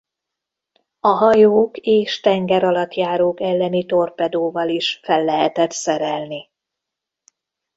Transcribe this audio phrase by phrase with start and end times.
[0.99, 6.49] A hajók és tengeralattjárók elleni torpedóval is fel lehetett szerelni.